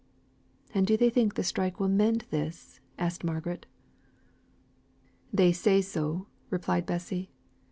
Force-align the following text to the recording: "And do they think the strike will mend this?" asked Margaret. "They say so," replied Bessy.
"And 0.73 0.87
do 0.87 0.97
they 0.97 1.11
think 1.11 1.35
the 1.35 1.43
strike 1.43 1.79
will 1.79 1.87
mend 1.87 2.25
this?" 2.31 2.79
asked 2.97 3.23
Margaret. 3.23 3.67
"They 5.31 5.51
say 5.53 5.79
so," 5.79 6.25
replied 6.49 6.87
Bessy. 6.87 7.29